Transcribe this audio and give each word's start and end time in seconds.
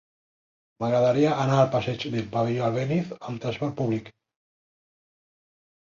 M'agradaria 0.83 1.33
anar 1.43 1.59
al 1.65 1.69
passeig 1.75 2.07
del 2.17 2.25
Pavelló 2.37 2.65
Albéniz 2.69 3.13
amb 3.19 3.45
trasport 3.45 3.79
públic. 3.83 4.13